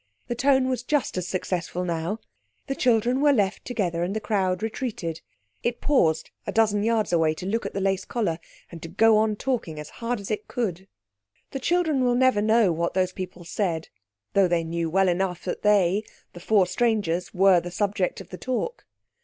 The 0.29 0.33
tone 0.33 0.67
was 0.67 0.81
just 0.81 1.15
as 1.19 1.27
successful 1.27 1.85
now. 1.85 2.17
The 2.65 2.73
children 2.73 3.21
were 3.21 3.31
left 3.33 3.65
together 3.65 4.01
and 4.01 4.15
the 4.15 4.19
crowd 4.19 4.63
retreated. 4.63 5.21
It 5.61 5.79
paused 5.79 6.31
a 6.47 6.51
dozen 6.51 6.81
yards 6.81 7.13
away 7.13 7.35
to 7.35 7.45
look 7.45 7.67
at 7.67 7.73
the 7.75 7.81
lace 7.81 8.03
collar 8.03 8.39
and 8.71 8.81
to 8.81 8.87
go 8.87 9.17
on 9.19 9.35
talking 9.35 9.79
as 9.79 9.89
hard 10.01 10.19
as 10.19 10.31
it 10.31 10.47
could. 10.47 10.87
The 11.51 11.59
children 11.59 12.03
will 12.03 12.15
never 12.15 12.41
know 12.41 12.71
what 12.71 12.95
those 12.95 13.13
people 13.13 13.43
said, 13.45 13.89
though 14.33 14.47
they 14.47 14.63
knew 14.63 14.89
well 14.89 15.07
enough 15.07 15.43
that 15.45 15.61
they, 15.61 16.03
the 16.33 16.39
four 16.39 16.65
strangers, 16.65 17.31
were 17.31 17.59
the 17.59 17.69
subject 17.69 18.19
of 18.19 18.29
the 18.29 18.39
talk. 18.39 18.87